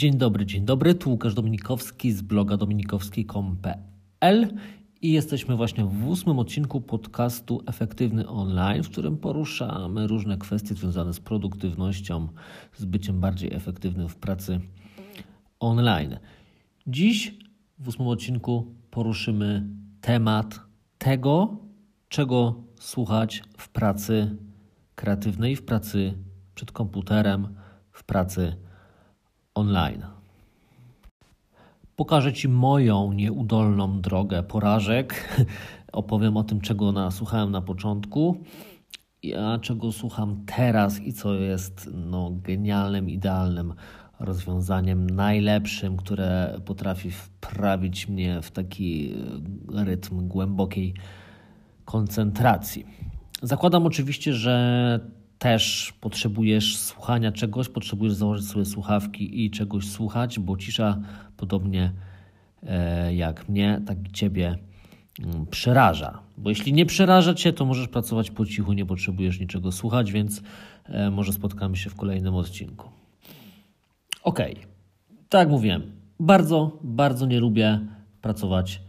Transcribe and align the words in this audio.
Dzień 0.00 0.16
dobry, 0.16 0.46
dzień 0.46 0.64
dobry. 0.64 0.94
Tu 0.94 1.10
Łukasz 1.10 1.34
Dominikowski 1.34 2.12
z 2.12 2.22
bloga 2.22 2.56
dominikowski.pl 2.56 4.54
i 5.02 5.12
jesteśmy 5.12 5.56
właśnie 5.56 5.84
w 5.84 6.08
ósmym 6.08 6.38
odcinku 6.38 6.80
podcastu 6.80 7.62
Efektywny 7.66 8.28
Online, 8.28 8.82
w 8.82 8.90
którym 8.90 9.16
poruszamy 9.16 10.06
różne 10.06 10.38
kwestie 10.38 10.74
związane 10.74 11.14
z 11.14 11.20
produktywnością, 11.20 12.28
z 12.76 12.84
byciem 12.84 13.20
bardziej 13.20 13.54
efektywnym 13.54 14.08
w 14.08 14.16
pracy 14.16 14.60
online. 15.58 16.18
Dziś 16.86 17.38
w 17.78 17.88
ósmym 17.88 18.08
odcinku 18.08 18.74
poruszymy 18.90 19.66
temat 20.00 20.60
tego, 20.98 21.56
czego 22.08 22.62
słuchać 22.78 23.42
w 23.58 23.68
pracy 23.68 24.36
kreatywnej, 24.94 25.56
w 25.56 25.62
pracy 25.62 26.14
przed 26.54 26.72
komputerem, 26.72 27.54
w 27.92 28.04
pracy 28.04 28.69
online. 29.60 30.02
Pokażę 31.96 32.32
Ci 32.32 32.48
moją 32.48 33.12
nieudolną 33.12 34.00
drogę 34.00 34.42
porażek. 34.42 35.38
Opowiem 35.92 36.36
o 36.36 36.44
tym, 36.44 36.60
czego 36.60 36.92
nasłuchałem 36.92 37.50
na 37.50 37.62
początku, 37.62 38.36
a 39.38 39.58
czego 39.58 39.92
słucham 39.92 40.44
teraz 40.46 41.00
i 41.00 41.12
co 41.12 41.34
jest 41.34 41.90
no, 41.94 42.30
genialnym, 42.30 43.10
idealnym 43.10 43.74
rozwiązaniem, 44.20 45.10
najlepszym, 45.10 45.96
które 45.96 46.60
potrafi 46.64 47.10
wprawić 47.10 48.08
mnie 48.08 48.42
w 48.42 48.50
taki 48.50 49.14
rytm 49.74 50.28
głębokiej 50.28 50.94
koncentracji. 51.84 52.86
Zakładam 53.42 53.86
oczywiście, 53.86 54.32
że 54.32 55.00
też 55.40 55.94
potrzebujesz 56.00 56.76
słuchania 56.76 57.32
czegoś, 57.32 57.68
potrzebujesz 57.68 58.14
założyć 58.14 58.48
sobie 58.48 58.64
słuchawki 58.64 59.44
i 59.44 59.50
czegoś 59.50 59.88
słuchać, 59.88 60.38
bo 60.38 60.56
cisza 60.56 60.98
podobnie 61.36 61.92
e, 62.62 63.14
jak 63.14 63.48
mnie, 63.48 63.82
tak 63.86 64.08
i 64.08 64.12
ciebie 64.12 64.58
mm, 65.20 65.46
przeraża. 65.46 66.18
Bo 66.38 66.50
jeśli 66.50 66.72
nie 66.72 66.86
przeraża 66.86 67.34
cię, 67.34 67.52
to 67.52 67.64
możesz 67.64 67.88
pracować 67.88 68.30
po 68.30 68.46
cichu, 68.46 68.72
nie 68.72 68.86
potrzebujesz 68.86 69.40
niczego 69.40 69.72
słuchać, 69.72 70.12
więc 70.12 70.42
e, 70.84 71.10
może 71.10 71.32
spotkamy 71.32 71.76
się 71.76 71.90
w 71.90 71.94
kolejnym 71.94 72.34
odcinku. 72.34 72.88
Ok, 74.22 74.38
tak 75.28 75.38
jak 75.38 75.48
mówiłem, 75.48 75.92
bardzo, 76.18 76.78
bardzo 76.82 77.26
nie 77.26 77.40
lubię 77.40 77.80
pracować 78.22 78.82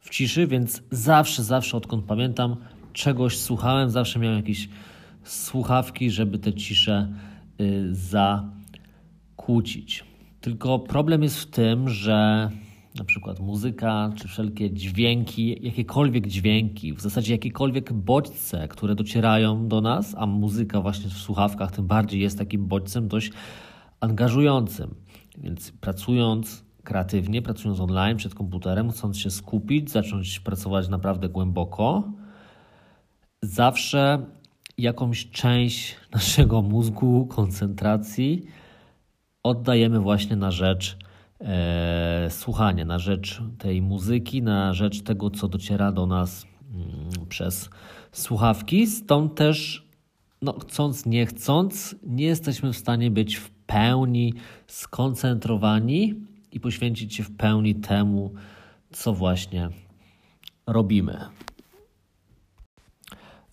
w 0.00 0.10
ciszy, 0.10 0.46
więc 0.46 0.82
zawsze, 0.90 1.42
zawsze 1.42 1.76
odkąd 1.76 2.04
pamiętam, 2.04 2.56
czegoś 2.92 3.38
słuchałem, 3.38 3.90
zawsze 3.90 4.18
miałem 4.18 4.36
jakiś 4.36 4.68
słuchawki, 5.24 6.10
żeby 6.10 6.38
tę 6.38 6.54
ciszę 6.54 7.12
y, 7.60 7.94
zakłócić. 9.36 10.04
Tylko 10.40 10.78
problem 10.78 11.22
jest 11.22 11.40
w 11.40 11.46
tym, 11.46 11.88
że 11.88 12.50
na 12.98 13.04
przykład 13.04 13.40
muzyka, 13.40 14.12
czy 14.16 14.28
wszelkie 14.28 14.70
dźwięki, 14.70 15.66
jakiekolwiek 15.66 16.26
dźwięki, 16.26 16.94
w 16.94 17.00
zasadzie 17.00 17.32
jakiekolwiek 17.32 17.92
bodźce, 17.92 18.68
które 18.68 18.94
docierają 18.94 19.68
do 19.68 19.80
nas, 19.80 20.14
a 20.18 20.26
muzyka 20.26 20.80
właśnie 20.80 21.10
w 21.10 21.12
słuchawkach 21.12 21.70
tym 21.70 21.86
bardziej 21.86 22.20
jest 22.20 22.38
takim 22.38 22.66
bodźcem 22.66 23.08
dość 23.08 23.32
angażującym. 24.00 24.94
Więc 25.38 25.72
pracując 25.72 26.64
kreatywnie, 26.84 27.42
pracując 27.42 27.80
online 27.80 28.16
przed 28.16 28.34
komputerem, 28.34 28.90
chcąc 28.90 29.18
się 29.18 29.30
skupić, 29.30 29.90
zacząć 29.90 30.40
pracować 30.40 30.88
naprawdę 30.88 31.28
głęboko, 31.28 32.12
zawsze 33.42 34.26
jakąś 34.82 35.30
część 35.30 35.96
naszego 36.14 36.62
mózgu, 36.62 37.26
koncentracji 37.26 38.46
oddajemy 39.42 40.00
właśnie 40.00 40.36
na 40.36 40.50
rzecz 40.50 40.96
e, 41.40 42.26
słuchania, 42.30 42.84
na 42.84 42.98
rzecz 42.98 43.42
tej 43.58 43.82
muzyki, 43.82 44.42
na 44.42 44.74
rzecz 44.74 45.02
tego, 45.02 45.30
co 45.30 45.48
dociera 45.48 45.92
do 45.92 46.06
nas 46.06 46.46
mm, 46.74 47.26
przez 47.28 47.70
słuchawki. 48.12 48.86
Stąd 48.86 49.34
też, 49.34 49.86
no, 50.42 50.58
chcąc, 50.58 51.06
nie 51.06 51.26
chcąc, 51.26 51.96
nie 52.06 52.24
jesteśmy 52.24 52.72
w 52.72 52.76
stanie 52.76 53.10
być 53.10 53.36
w 53.36 53.50
pełni 53.50 54.34
skoncentrowani 54.66 56.14
i 56.52 56.60
poświęcić 56.60 57.14
się 57.14 57.22
w 57.22 57.36
pełni 57.36 57.74
temu, 57.74 58.34
co 58.92 59.14
właśnie 59.14 59.68
robimy. 60.66 61.18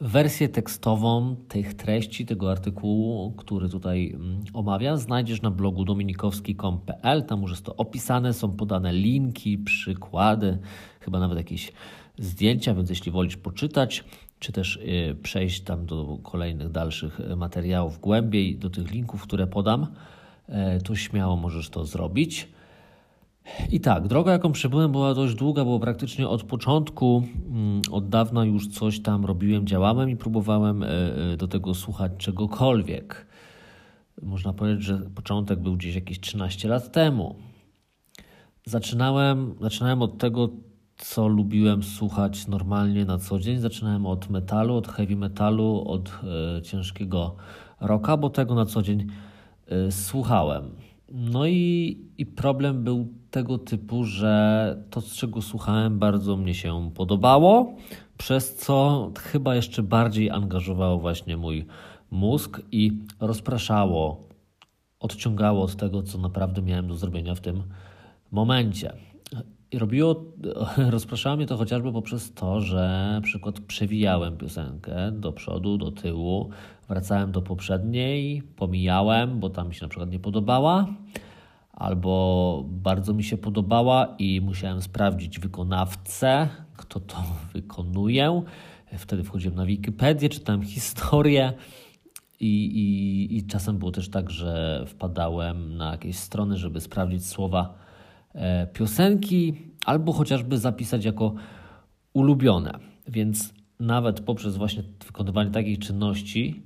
Wersję 0.02 0.50
tekstową 0.50 1.36
tych 1.48 1.74
treści, 1.74 2.26
tego 2.26 2.52
artykułu, 2.52 3.32
który 3.32 3.70
tutaj 3.70 4.12
mm, 4.16 4.44
omawiam, 4.54 4.98
znajdziesz 4.98 5.42
na 5.42 5.52
blogu 5.52 5.86
dominikowski.pl. 5.86 7.24
Tam 7.24 7.42
już 7.42 7.52
jest 7.52 7.66
to 7.66 7.76
opisane, 7.76 8.34
są 8.34 8.52
podane 8.52 8.94
linki, 8.94 9.58
przykłady, 9.58 10.58
chyba 11.00 11.20
nawet 11.20 11.38
jakieś 11.38 11.72
zdjęcia, 12.18 12.74
więc 12.74 12.90
jeśli 12.90 13.12
wolisz 13.12 13.38
poczytać, 13.38 14.04
czy 14.40 14.52
też 14.52 14.76
y, 14.76 15.16
przejść 15.24 15.62
tam 15.62 15.86
do 15.86 16.18
kolejnych 16.24 16.72
dalszych 16.72 17.20
materiałów 17.38 18.00
głębiej, 18.00 18.58
do 18.58 18.70
tych 18.70 18.92
linków, 18.92 19.22
które 19.22 19.48
podam, 19.48 19.88
y, 20.50 20.82
to 20.82 20.96
śmiało 20.96 21.36
możesz 21.36 21.70
to 21.70 21.86
zrobić. 21.86 22.48
I 23.72 23.80
tak, 23.80 24.08
droga, 24.08 24.32
jaką 24.32 24.52
przebyłem, 24.52 24.92
była 24.92 25.14
dość 25.14 25.36
długa, 25.36 25.66
bo 25.66 25.80
praktycznie 25.80 26.28
od 26.28 26.44
początku, 26.44 27.24
mm, 27.50 27.82
od 27.92 28.10
dawna 28.10 28.46
już 28.46 28.68
coś 28.68 29.00
tam 29.00 29.26
robiłem, 29.26 29.68
działałem 29.68 30.10
i 30.10 30.16
próbowałem 30.16 30.84
e, 30.84 30.88
e, 30.88 31.38
do 31.38 31.48
tego 31.48 31.74
słuchać 31.74 32.12
czegokolwiek. 32.18 33.28
Można 34.22 34.54
powiedzieć, 34.54 34.84
że 34.84 34.98
początek 34.98 35.60
był 35.60 35.76
gdzieś 35.76 35.96
jakieś 35.96 36.20
13 36.20 36.68
lat 36.68 36.92
temu. 36.92 37.36
Zaczynałem, 38.66 39.56
zaczynałem 39.62 40.02
od 40.02 40.18
tego, 40.18 40.50
co 40.98 41.28
lubiłem 41.28 41.84
słuchać 41.84 42.48
normalnie 42.48 43.06
na 43.06 43.18
co 43.18 43.40
dzień. 43.40 43.60
Zaczynałem 43.60 44.06
od 44.06 44.30
metalu, 44.30 44.76
od 44.76 44.88
heavy 44.88 45.16
metalu, 45.16 45.84
od 45.88 46.20
e, 46.58 46.62
ciężkiego 46.62 47.36
rocka, 47.82 48.18
bo 48.18 48.30
tego 48.30 48.56
na 48.56 48.66
co 48.66 48.82
dzień 48.82 49.08
słuchałem. 49.90 50.64
No 51.12 51.48
i, 51.48 51.98
i 52.18 52.26
problem 52.26 52.84
był 52.84 53.08
tego 53.32 53.58
typu, 53.58 54.04
że 54.04 54.84
to, 54.90 55.02
z 55.02 55.14
czego 55.14 55.42
słuchałem, 55.42 56.00
bardzo 56.00 56.38
mnie 56.38 56.54
się 56.54 56.92
podobało, 56.96 57.76
przez 58.18 58.56
co 58.56 59.12
chyba 59.20 59.56
jeszcze 59.56 59.84
bardziej 59.84 60.30
angażowało 60.30 61.00
właśnie 61.00 61.38
mój 61.38 61.66
mózg 62.12 62.62
i 62.72 62.92
rozpraszało, 63.20 64.28
odciągało 65.00 65.64
od 65.64 65.76
tego, 65.76 66.04
co 66.04 66.18
naprawdę 66.18 66.62
miałem 66.62 66.88
do 66.88 66.96
zrobienia 66.96 67.36
w 67.36 67.42
tym 67.42 67.64
momencie. 68.32 68.94
I 69.72 69.80
robiło, 69.80 70.24
rozpraszało 70.90 71.38
mnie 71.38 71.46
to 71.46 71.58
chociażby 71.58 71.94
poprzez 71.94 72.34
to, 72.34 72.62
że 72.62 73.10
na 73.14 73.22
przykład 73.22 73.60
przewijałem 73.60 74.38
piosenkę 74.38 75.12
do 75.12 75.32
przodu, 75.32 75.78
do 75.78 75.92
tyłu, 75.92 76.50
wracałem 76.88 77.32
do 77.32 77.42
poprzedniej, 77.42 78.44
pomijałem, 78.44 79.40
bo 79.40 79.50
tam 79.50 79.68
mi 79.68 79.76
się 79.76 79.86
na 79.86 79.90
przykład 79.90 80.12
nie 80.12 80.20
podobała, 80.20 80.88
albo 81.78 82.64
bardzo 82.68 83.14
mi 83.14 83.24
się 83.24 83.38
podobała 83.38 84.16
i 84.20 84.42
musiałem 84.42 84.82
sprawdzić 84.82 85.40
wykonawcę, 85.40 86.50
kto 86.78 87.00
to 87.00 87.16
wykonuje. 87.54 88.42
Wtedy 88.98 89.24
wchodziłem 89.24 89.56
na 89.56 89.66
Wikipedię, 89.66 90.30
czytałem 90.30 90.64
historię. 90.64 91.54
I, 92.40 92.66
i, 92.66 93.38
I 93.38 93.48
czasem 93.48 93.78
było 93.78 93.92
też 93.92 94.10
tak, 94.10 94.30
że 94.30 94.84
wpadałem 94.88 95.78
na 95.78 95.92
jakieś 95.92 96.16
strony, 96.16 96.58
żeby 96.58 96.82
sprawdzić 96.82 97.26
słowa 97.26 97.74
e, 98.34 98.68
piosenki, 98.68 99.54
albo 99.86 100.14
chociażby 100.14 100.58
zapisać 100.58 101.06
jako 101.06 101.34
ulubione. 102.14 102.80
Więc 103.08 103.54
nawet 103.80 104.22
poprzez 104.22 104.58
właśnie 104.58 104.84
wykonywanie 105.06 105.52
takich 105.52 105.80
czynności, 105.80 106.62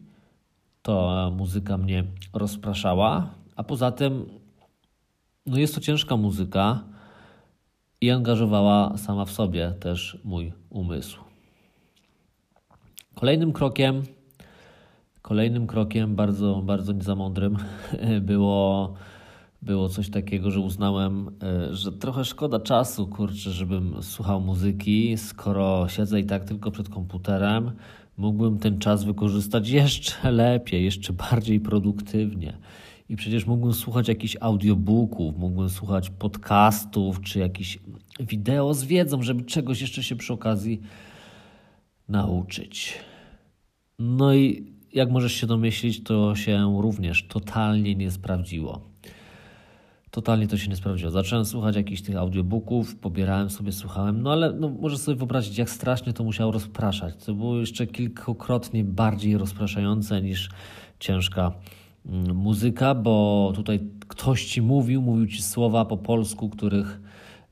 to 0.81 1.31
muzyka 1.37 1.77
mnie 1.77 2.03
rozpraszała, 2.33 3.29
a 3.55 3.63
poza 3.63 3.91
tym 3.91 4.40
no 5.45 5.57
jest 5.57 5.75
to 5.75 5.81
ciężka 5.81 6.17
muzyka 6.17 6.83
i 8.01 8.11
angażowała 8.11 8.97
sama 8.97 9.25
w 9.25 9.31
sobie 9.31 9.73
też 9.79 10.17
mój 10.23 10.53
umysł. 10.69 11.19
Kolejnym 13.15 13.53
krokiem, 13.53 14.03
kolejnym 15.21 15.67
krokiem, 15.67 16.15
bardzo, 16.15 16.61
bardzo 16.65 16.93
niezamądrym, 16.93 17.57
było, 18.21 18.93
było 19.61 19.89
coś 19.89 20.09
takiego, 20.09 20.51
że 20.51 20.59
uznałem, 20.59 21.31
e, 21.43 21.75
że 21.75 21.91
trochę 21.91 22.25
szkoda 22.25 22.59
czasu, 22.59 23.07
kurczę, 23.07 23.51
żebym 23.51 24.03
słuchał 24.03 24.41
muzyki, 24.41 25.17
skoro 25.17 25.89
siedzę 25.89 26.19
i 26.19 26.25
tak 26.25 26.43
tylko 26.43 26.71
przed 26.71 26.89
komputerem, 26.89 27.71
mógłbym 28.17 28.59
ten 28.59 28.79
czas 28.79 29.03
wykorzystać 29.03 29.69
jeszcze 29.81 30.31
lepiej, 30.31 30.83
jeszcze 30.83 31.13
bardziej 31.13 31.59
produktywnie. 31.59 32.57
I 33.11 33.15
przecież 33.15 33.45
mógłbym 33.45 33.73
słuchać 33.73 34.07
jakichś 34.07 34.37
audiobooków, 34.41 35.37
mógłbym 35.37 35.69
słuchać 35.69 36.09
podcastów 36.09 37.21
czy 37.21 37.39
jakichś 37.39 37.79
wideo 38.19 38.73
z 38.73 38.83
wiedzą, 38.83 39.21
żeby 39.21 39.43
czegoś 39.43 39.81
jeszcze 39.81 40.03
się 40.03 40.15
przy 40.15 40.33
okazji 40.33 40.81
nauczyć. 42.09 42.93
No 43.99 44.33
i 44.33 44.73
jak 44.93 45.11
możesz 45.11 45.33
się 45.33 45.47
domyślić, 45.47 46.03
to 46.03 46.35
się 46.35 46.81
również 46.81 47.27
totalnie 47.27 47.95
nie 47.95 48.11
sprawdziło. 48.11 48.81
Totalnie 50.11 50.47
to 50.47 50.57
się 50.57 50.69
nie 50.69 50.75
sprawdziło. 50.75 51.11
Zacząłem 51.11 51.45
słuchać 51.45 51.75
jakichś 51.75 52.01
tych 52.01 52.15
audiobooków, 52.15 52.95
pobierałem 52.95 53.49
sobie, 53.49 53.71
słuchałem, 53.71 54.21
no 54.21 54.31
ale 54.31 54.53
no, 54.53 54.69
może 54.69 54.97
sobie 54.97 55.17
wyobrazić, 55.17 55.57
jak 55.57 55.69
strasznie 55.69 56.13
to 56.13 56.23
musiało 56.23 56.51
rozpraszać. 56.51 57.25
To 57.25 57.33
było 57.33 57.59
jeszcze 57.59 57.87
kilkukrotnie 57.87 58.83
bardziej 58.83 59.37
rozpraszające 59.37 60.21
niż 60.21 60.49
ciężka 60.99 61.51
muzyka, 62.33 62.95
bo 62.95 63.51
tutaj 63.55 63.79
ktoś 64.07 64.45
ci 64.45 64.61
mówił, 64.61 65.01
mówił 65.01 65.27
ci 65.27 65.41
słowa 65.41 65.85
po 65.85 65.97
polsku, 65.97 66.49
których, 66.49 67.01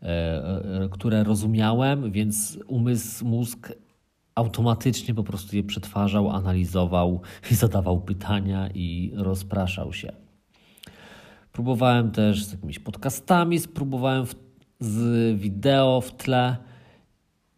e, 0.02 0.06
e, 0.06 0.90
które 0.92 1.24
rozumiałem, 1.24 2.12
więc 2.12 2.60
umysł, 2.68 3.26
mózg 3.26 3.74
automatycznie 4.36 5.14
po 5.14 5.24
prostu 5.24 5.56
je 5.56 5.64
przetwarzał, 5.64 6.30
analizował 6.30 7.22
i 7.52 7.56
zadawał 7.56 8.02
pytania 8.02 8.70
i 8.74 9.12
rozpraszał 9.16 9.94
się. 9.94 10.12
Próbowałem 11.52 12.12
też 12.12 12.46
z 12.46 12.52
jakimiś 12.52 12.80
podcastami, 12.80 13.60
spróbowałem 13.60 14.26
w, 14.26 14.36
z 14.80 15.40
wideo 15.40 16.02
w 16.02 16.12
tle. 16.12 16.58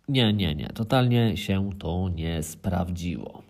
Nie, 0.08 0.34
nie, 0.34 0.56
nie. 0.56 0.68
Totalnie 0.68 1.38
się 1.38 1.70
to 1.80 2.10
nie 2.16 2.44
sprawdziło. 2.44 3.42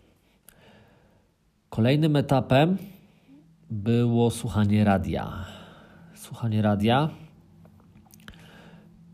Kolejnym 1.69 2.15
etapem 2.15 2.77
było 3.71 4.31
słuchanie 4.31 4.83
radia. 4.83 5.45
Słuchanie 6.13 6.61
radia. 6.61 7.09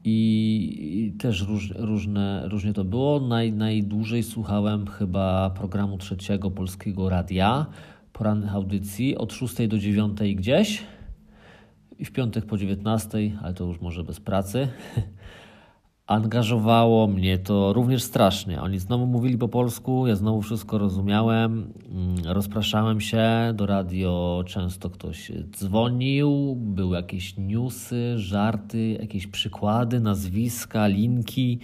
I, 0.04 1.14
też 1.20 1.42
róż, 1.42 1.74
różne, 1.76 2.48
różnie 2.48 2.74
to 2.74 2.84
było. 2.84 3.20
Naj, 3.20 3.54
najdłużej 3.54 4.24
słuchałem 4.24 4.88
chyba 4.88 5.50
programu 5.50 5.98
trzeciego 5.98 6.52
polskiego 6.52 7.10
radia, 7.10 7.66
porannych 8.14 8.54
audycji 8.54 9.18
od 9.18 9.34
6 9.34 9.68
do 9.68 9.80
9 9.80 10.20
gdzieś 10.36 10.84
i 12.00 12.06
w 12.06 12.12
piątek 12.12 12.46
po 12.46 12.58
19, 12.58 13.18
ale 13.42 13.54
to 13.54 13.64
już 13.66 13.82
może 13.82 14.04
bez 14.04 14.20
pracy. 14.20 14.68
Angażowało 16.08 17.08
mnie 17.08 17.38
to 17.38 17.74
również 17.74 18.04
strasznie. 18.04 18.62
Oni 18.62 18.80
znowu 18.80 19.08
mówili 19.08 19.38
po 19.38 19.48
polsku, 19.48 20.08
ja 20.08 20.16
znowu 20.16 20.42
wszystko 20.42 20.78
rozumiałem, 20.78 21.74
mm, 21.92 22.16
rozpraszałem 22.26 23.02
się, 23.02 23.28
do 23.54 23.66
radio 23.66 24.44
często 24.46 24.90
ktoś 24.90 25.32
dzwonił, 25.52 26.56
były 26.56 26.96
jakieś 26.96 27.38
newsy, 27.38 28.14
żarty, 28.18 28.98
jakieś 29.02 29.28
przykłady, 29.28 30.00
nazwiska, 30.00 30.88
linki. 30.88 31.60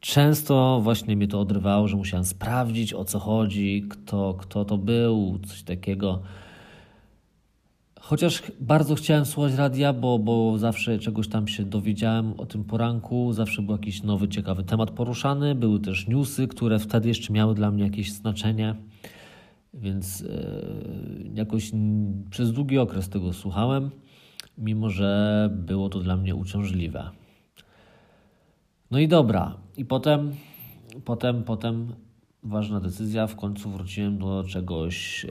Często 0.00 0.80
właśnie 0.82 1.16
mnie 1.16 1.28
to 1.28 1.40
odrywało, 1.40 1.88
że 1.88 1.96
musiałem 1.96 2.24
sprawdzić 2.24 2.94
o 2.94 3.04
co 3.04 3.18
chodzi, 3.18 3.86
kto, 3.90 4.34
kto 4.34 4.64
to 4.64 4.78
był, 4.78 5.38
coś 5.46 5.62
takiego. 5.62 6.22
Chociaż 8.08 8.42
bardzo 8.60 8.94
chciałem 8.94 9.26
słuchać 9.26 9.54
radia, 9.54 9.92
bo, 9.92 10.18
bo 10.18 10.58
zawsze 10.58 10.98
czegoś 10.98 11.28
tam 11.28 11.48
się 11.48 11.64
dowiedziałem 11.64 12.40
o 12.40 12.46
tym 12.46 12.64
poranku, 12.64 13.32
zawsze 13.32 13.62
był 13.62 13.72
jakiś 13.72 14.02
nowy, 14.02 14.28
ciekawy 14.28 14.64
temat 14.64 14.90
poruszany. 14.90 15.54
Były 15.54 15.80
też 15.80 16.08
newsy, 16.08 16.48
które 16.48 16.78
wtedy 16.78 17.08
jeszcze 17.08 17.32
miały 17.32 17.54
dla 17.54 17.70
mnie 17.70 17.84
jakieś 17.84 18.12
znaczenie, 18.12 18.74
więc 19.74 20.22
e, 20.22 20.26
jakoś 21.34 21.70
przez 22.30 22.52
długi 22.52 22.78
okres 22.78 23.08
tego 23.08 23.32
słuchałem, 23.32 23.90
mimo 24.58 24.90
że 24.90 25.50
było 25.52 25.88
to 25.88 26.00
dla 26.00 26.16
mnie 26.16 26.34
uciążliwe. 26.34 27.10
No 28.90 28.98
i 28.98 29.08
dobra, 29.08 29.54
i 29.76 29.84
potem, 29.84 30.32
potem, 31.04 31.44
potem 31.44 31.92
ważna 32.48 32.80
decyzja. 32.80 33.26
W 33.26 33.36
końcu 33.36 33.70
wróciłem 33.70 34.18
do 34.18 34.44
czegoś, 34.44 35.24
e, 35.24 35.30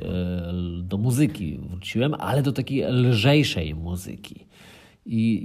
do 0.81 0.97
muzyki. 0.97 1.59
Wróciłem, 1.69 2.13
ale 2.13 2.41
do 2.41 2.51
takiej 2.51 2.83
lżejszej 2.83 3.75
muzyki. 3.75 4.45
I, 5.05 5.41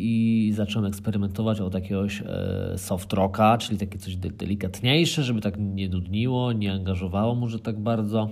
i 0.49 0.53
zacząłem 0.53 0.89
eksperymentować 0.89 1.61
od 1.61 1.75
jakiegoś 1.75 2.23
e, 2.27 2.75
soft 2.79 3.13
rocka, 3.13 3.59
czyli 3.59 3.79
takie 3.79 3.99
coś 3.99 4.17
delikatniejsze, 4.17 5.23
żeby 5.23 5.41
tak 5.41 5.55
nie 5.59 5.89
dudniło, 5.89 6.53
nie 6.53 6.73
angażowało 6.73 7.35
może 7.35 7.59
tak 7.59 7.81
bardzo. 7.81 8.29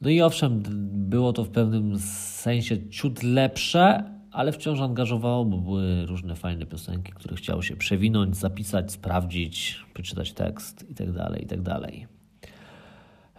No 0.00 0.10
i 0.10 0.20
owszem, 0.20 0.62
było 0.92 1.32
to 1.32 1.44
w 1.44 1.50
pewnym 1.50 1.98
sensie 1.98 2.88
ciut 2.88 3.22
lepsze, 3.22 4.04
ale 4.38 4.52
wciąż 4.52 4.80
angażowało, 4.80 5.44
bo 5.44 5.58
były 5.58 6.06
różne 6.06 6.34
fajne 6.34 6.66
piosenki, 6.66 7.12
które 7.12 7.36
chciało 7.36 7.62
się 7.62 7.76
przewinąć, 7.76 8.36
zapisać, 8.36 8.92
sprawdzić, 8.92 9.84
przeczytać 9.94 10.32
tekst 10.32 10.86
itd. 10.88 11.28
Tak 11.30 11.40
itd. 11.40 11.80
Tak 11.80 11.92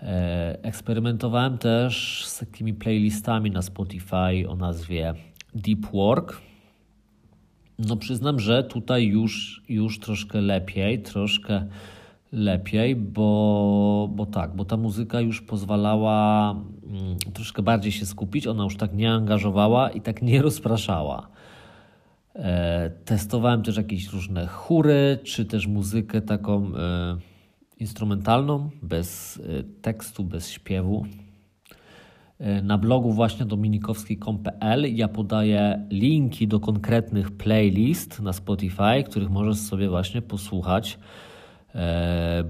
e, 0.01 0.63
eksperymentowałem 0.63 1.57
też 1.57 2.23
z 2.27 2.39
takimi 2.39 2.73
playlistami 2.73 3.51
na 3.51 3.61
Spotify 3.61 4.49
o 4.49 4.55
nazwie 4.55 5.13
Deep 5.55 5.85
Work. 5.93 6.41
No 7.79 7.95
przyznam, 7.95 8.39
że 8.39 8.63
tutaj 8.63 9.05
już, 9.05 9.63
już 9.69 9.99
troszkę 9.99 10.41
lepiej, 10.41 11.01
troszkę 11.01 11.65
lepiej, 12.31 12.95
bo, 12.95 14.09
bo 14.11 14.25
tak, 14.25 14.55
bo 14.55 14.65
ta 14.65 14.77
muzyka 14.77 15.21
już 15.21 15.41
pozwalała 15.41 16.51
mm, 16.51 17.17
troszkę 17.33 17.61
bardziej 17.61 17.91
się 17.91 18.05
skupić, 18.05 18.47
ona 18.47 18.63
już 18.63 18.77
tak 18.77 18.93
nie 18.93 19.11
angażowała 19.11 19.89
i 19.89 20.01
tak 20.01 20.21
nie 20.21 20.41
rozpraszała. 20.41 21.27
E, 22.35 22.89
testowałem 23.05 23.63
też 23.63 23.77
jakieś 23.77 24.13
różne 24.13 24.47
chóry, 24.47 25.19
czy 25.23 25.45
też 25.45 25.67
muzykę 25.67 26.21
taką 26.21 26.65
e, 26.65 27.17
instrumentalną, 27.77 28.69
bez 28.81 29.37
e, 29.37 29.63
tekstu, 29.81 30.23
bez 30.23 30.49
śpiewu. 30.49 31.05
Na 32.63 32.77
blogu 32.77 33.11
właśnie 33.11 33.45
dominikowski.pl 33.45 34.95
ja 34.95 35.07
podaję 35.07 35.87
linki 35.89 36.47
do 36.47 36.59
konkretnych 36.59 37.31
playlist 37.31 38.19
na 38.19 38.33
Spotify, 38.33 39.03
których 39.05 39.29
możesz 39.29 39.57
sobie 39.57 39.89
właśnie 39.89 40.21
posłuchać 40.21 40.99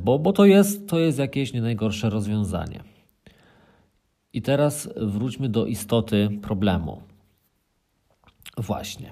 bo, 0.04 0.20
bo 0.20 0.34
to, 0.34 0.46
jest, 0.46 0.90
to 0.90 1.00
jest 1.00 1.20
jakieś 1.20 1.54
nie 1.54 1.62
najgorsze 1.62 2.10
rozwiązanie. 2.10 2.84
I 4.34 4.42
teraz 4.42 4.90
wróćmy 4.96 5.50
do 5.50 5.66
istoty 5.66 6.30
problemu. 6.42 7.02
Właśnie. 8.58 9.12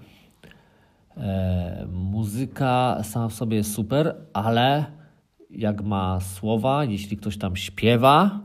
E, 1.17 1.87
muzyka 1.91 2.99
sama 3.03 3.27
w 3.27 3.33
sobie 3.33 3.57
jest 3.57 3.73
super, 3.73 4.15
ale 4.33 4.85
jak 5.49 5.83
ma 5.83 6.19
słowa, 6.19 6.83
jeśli 6.83 7.17
ktoś 7.17 7.37
tam 7.37 7.55
śpiewa, 7.55 8.39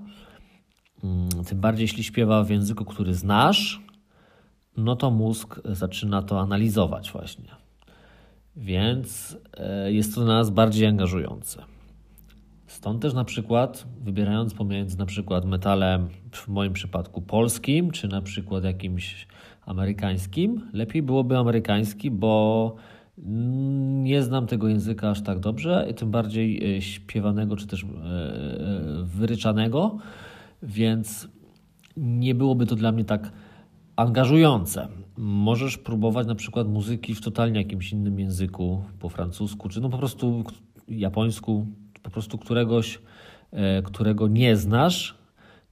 mm, 1.05 1.29
tym 1.45 1.61
bardziej 1.61 1.85
jeśli 1.85 2.05
śpiewa 2.05 2.45
w 2.45 2.51
języku, 2.51 2.85
który 2.85 3.15
znasz, 3.15 3.83
no 4.77 4.97
to 4.97 5.11
mózg 5.11 5.61
zaczyna 5.65 6.23
to 6.23 6.41
analizować 6.41 7.13
właśnie 7.13 7.62
więc 8.57 9.39
e, 9.57 9.93
jest 9.93 10.15
to 10.15 10.25
dla 10.25 10.35
nas 10.35 10.51
bardziej 10.51 10.87
angażujące. 10.87 11.63
Stąd 12.67 13.03
też 13.03 13.15
na 13.15 13.25
przykład, 13.25 13.87
wybierając 14.01 14.55
pomiędzy 14.55 14.99
na 14.99 15.07
przykład 15.07 15.45
metalem 15.45 16.09
w 16.33 16.49
moim 16.49 16.73
przypadku 16.73 17.23
polskim, 17.23 17.91
czy 17.91 18.09
na 18.09 18.23
przykład 18.23 18.65
jakimś 18.65 19.27
amerykańskim, 19.67 20.71
lepiej 20.73 21.03
byłoby 21.03 21.37
amerykański, 21.37 22.11
bo 22.11 22.75
nie 24.03 24.23
znam 24.23 24.47
tego 24.47 24.69
języka 24.69 25.11
aż 25.11 25.23
tak 25.23 25.41
dobrze, 25.41 25.95
tym 25.97 26.11
bardziej 26.11 26.77
e, 26.77 26.83
śpiewanego 26.83 27.57
czy 27.57 27.67
też 27.67 27.85
e, 27.85 27.87
wyryczanego, 29.05 29.99
więc 30.63 31.29
nie 31.97 32.35
byłoby 32.35 32.67
to 32.67 32.77
dla 32.77 32.93
mnie 32.93 33.05
tak 33.05 33.33
angażujące. 33.97 34.89
Możesz 35.17 35.79
próbować 35.79 36.27
na 36.27 36.35
przykład 36.35 36.69
muzyki 36.69 37.15
w 37.15 37.21
totalnie 37.21 37.59
jakimś 37.61 37.93
innym 37.93 38.21
języku, 38.21 38.85
po 38.99 39.09
francusku, 39.09 39.69
czy 39.69 39.81
no 39.81 39.89
po 39.89 39.99
prostu 39.99 40.45
japońsku, 40.89 41.67
po 42.03 42.11
prostu 42.11 42.39
któregoś, 42.39 42.99
e, 43.51 43.83
którego 43.83 44.29
nie 44.29 44.57
znasz, 44.57 45.15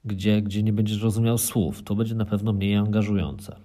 gdzie, 0.04 0.42
gdzie 0.42 0.62
nie 0.62 0.72
będziesz 0.72 1.02
rozumiał 1.02 1.38
słów. 1.38 1.82
To 1.82 1.94
będzie 1.94 2.14
na 2.14 2.24
pewno 2.24 2.52
mniej 2.52 2.76
angażujące. 2.76 3.56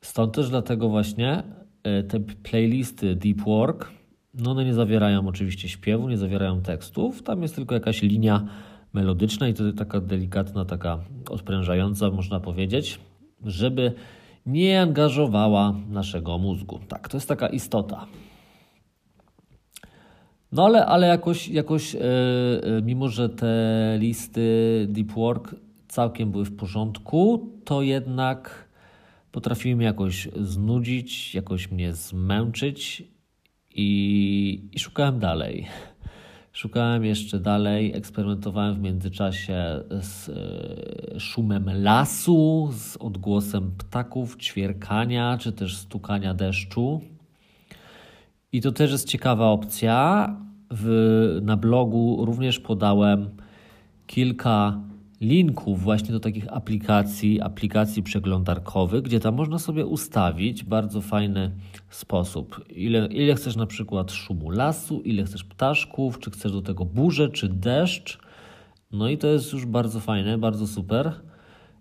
Stąd 0.00 0.34
też 0.34 0.50
dlatego 0.50 0.88
właśnie 0.88 1.42
e, 1.82 2.02
te 2.02 2.20
playlisty 2.20 3.16
Deep 3.16 3.40
Work, 3.40 3.92
no 4.34 4.50
one 4.50 4.64
nie 4.64 4.74
zawierają 4.74 5.28
oczywiście 5.28 5.68
śpiewu, 5.68 6.08
nie 6.08 6.18
zawierają 6.18 6.62
tekstów, 6.62 7.22
tam 7.22 7.42
jest 7.42 7.56
tylko 7.56 7.74
jakaś 7.74 8.02
linia 8.02 8.46
melodyczna 8.92 9.48
i 9.48 9.54
to 9.54 9.72
taka 9.72 10.00
delikatna, 10.00 10.64
taka 10.64 10.98
odprężająca, 11.30 12.10
można 12.10 12.40
powiedzieć, 12.40 13.00
żeby 13.44 13.92
nie 14.46 14.82
angażowała 14.82 15.74
naszego 15.90 16.38
mózgu. 16.38 16.80
Tak, 16.88 17.08
to 17.08 17.16
jest 17.16 17.28
taka 17.28 17.48
istota. 17.48 18.06
No 20.52 20.64
ale, 20.64 20.86
ale 20.86 21.06
jakoś, 21.06 21.48
jakoś 21.48 21.94
yy, 21.94 22.00
mimo 22.82 23.08
że 23.08 23.28
te 23.28 23.96
listy 23.98 24.86
Deep 24.88 25.12
Work 25.12 25.54
całkiem 25.88 26.30
były 26.30 26.44
w 26.44 26.56
porządku, 26.56 27.50
to 27.64 27.82
jednak 27.82 28.68
potrafiły 29.32 29.76
mnie 29.76 29.86
jakoś 29.86 30.28
znudzić, 30.40 31.34
jakoś 31.34 31.70
mnie 31.70 31.92
zmęczyć 31.92 33.02
i, 33.74 34.68
i 34.72 34.78
szukałem 34.78 35.18
dalej. 35.18 35.66
Szukałem 36.54 37.04
jeszcze 37.04 37.40
dalej, 37.40 37.92
eksperymentowałem 37.94 38.74
w 38.74 38.80
międzyczasie 38.80 39.84
z 40.00 40.28
e, 40.28 41.20
szumem 41.20 41.82
lasu, 41.82 42.70
z 42.72 42.96
odgłosem 42.96 43.72
ptaków, 43.78 44.36
ćwierkania 44.36 45.38
czy 45.40 45.52
też 45.52 45.76
stukania 45.76 46.34
deszczu. 46.34 47.00
I 48.52 48.60
to 48.60 48.72
też 48.72 48.92
jest 48.92 49.08
ciekawa 49.08 49.46
opcja. 49.46 50.28
W, 50.70 51.38
na 51.42 51.56
blogu 51.56 52.24
również 52.24 52.60
podałem 52.60 53.30
kilka 54.06 54.80
linków 55.24 55.82
właśnie 55.82 56.12
do 56.12 56.20
takich 56.20 56.52
aplikacji, 56.52 57.40
aplikacji 57.40 58.02
przeglądarkowych, 58.02 59.02
gdzie 59.02 59.20
tam 59.20 59.34
można 59.34 59.58
sobie 59.58 59.86
ustawić 59.86 60.64
bardzo 60.64 61.00
fajny 61.00 61.50
sposób. 61.90 62.64
Ile, 62.70 63.06
ile 63.06 63.34
chcesz 63.34 63.56
na 63.56 63.66
przykład 63.66 64.12
szumu 64.12 64.50
lasu, 64.50 65.00
ile 65.00 65.24
chcesz 65.24 65.44
ptaszków, 65.44 66.18
czy 66.18 66.30
chcesz 66.30 66.52
do 66.52 66.62
tego 66.62 66.84
burzę, 66.84 67.28
czy 67.28 67.48
deszcz. 67.48 68.18
No 68.92 69.08
i 69.08 69.18
to 69.18 69.26
jest 69.26 69.52
już 69.52 69.66
bardzo 69.66 70.00
fajne, 70.00 70.38
bardzo 70.38 70.66
super. 70.66 71.12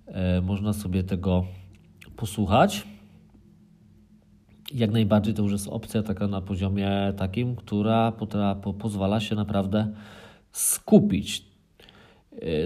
E, 0.07 0.41
można 0.41 0.73
sobie 0.73 1.03
tego 1.03 1.45
posłuchać. 2.15 2.87
Jak 4.73 4.91
najbardziej 4.91 5.33
to 5.33 5.43
już 5.43 5.51
jest 5.51 5.67
opcja 5.67 6.03
taka 6.03 6.27
na 6.27 6.41
poziomie 6.41 7.13
takim, 7.17 7.55
która 7.55 8.11
potra, 8.11 8.55
po, 8.55 8.73
pozwala 8.73 9.19
się 9.19 9.35
naprawdę 9.35 9.93
skupić. 10.51 11.52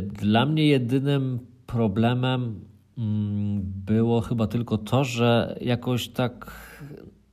Dla 0.04 0.46
mnie 0.46 0.68
jedynym 0.68 1.40
problemem 1.68 2.60
mm, 2.98 3.62
było 3.86 4.22
chyba 4.22 4.48
tylko 4.48 4.78
to, 4.78 5.04
że 5.04 5.58
jakoś 5.62 6.10
tak 6.10 6.52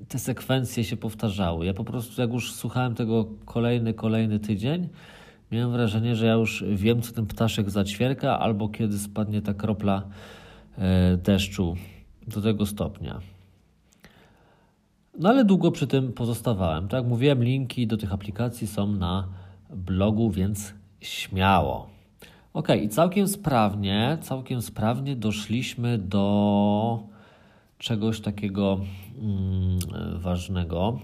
te 0.08 0.18
sekwencje 0.18 0.84
się 0.84 0.96
powtarzały. 0.96 1.66
Ja 1.66 1.74
po 1.74 1.84
prostu, 1.84 2.20
jak 2.20 2.32
już 2.32 2.52
słuchałem 2.52 2.94
tego 2.94 3.24
kolejny, 3.44 3.94
kolejny 3.94 4.40
tydzień, 4.40 4.88
miałem 5.52 5.72
wrażenie, 5.72 6.16
że 6.16 6.26
ja 6.26 6.32
już 6.32 6.64
wiem, 6.68 7.02
co 7.02 7.12
ten 7.12 7.26
ptaszek 7.26 7.70
zaćwierka, 7.70 8.38
albo 8.38 8.68
kiedy 8.68 8.98
spadnie 8.98 9.42
ta 9.42 9.54
kropla 9.54 10.02
e, 10.78 11.16
deszczu 11.16 11.74
do 12.28 12.40
tego 12.40 12.66
stopnia. 12.66 13.20
No 15.18 15.28
ale 15.28 15.44
długo 15.44 15.70
przy 15.70 15.86
tym 15.86 16.12
pozostawałem. 16.12 16.88
Tak 16.88 16.98
jak 16.98 17.06
mówiłem, 17.06 17.44
linki 17.44 17.86
do 17.86 17.96
tych 17.96 18.12
aplikacji 18.12 18.66
są 18.66 18.86
na 18.86 19.28
blogu, 19.70 20.30
więc 20.30 20.74
śmiało. 21.00 21.93
Ok, 22.54 22.68
i 22.82 22.88
całkiem 22.88 23.28
sprawnie, 23.28 24.18
całkiem 24.20 24.62
sprawnie 24.62 25.16
doszliśmy 25.16 25.98
do 25.98 27.02
czegoś 27.78 28.20
takiego 28.20 28.80
mm, 29.18 29.78
ważnego, 30.18 30.98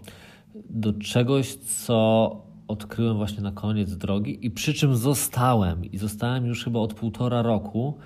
do 0.54 0.92
czegoś, 0.92 1.54
co 1.54 2.36
odkryłem 2.68 3.16
właśnie 3.16 3.42
na 3.42 3.52
koniec 3.52 3.96
drogi 3.96 4.46
i 4.46 4.50
przy 4.50 4.74
czym 4.74 4.96
zostałem. 4.96 5.84
I 5.84 5.98
zostałem 5.98 6.46
już 6.46 6.64
chyba 6.64 6.80
od 6.80 6.94
półtora 6.94 7.42
roku 7.42 7.98